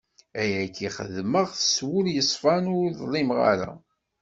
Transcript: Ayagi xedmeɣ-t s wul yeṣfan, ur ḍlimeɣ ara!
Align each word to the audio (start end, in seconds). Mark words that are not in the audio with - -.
Ayagi 0.41 0.89
xedmeɣ-t 0.95 1.57
s 1.73 1.77
wul 1.87 2.05
yeṣfan, 2.15 2.65
ur 2.79 2.89
ḍlimeɣ 3.03 3.39
ara! 3.51 3.71